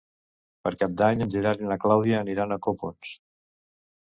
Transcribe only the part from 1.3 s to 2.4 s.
Gerard i na Clàudia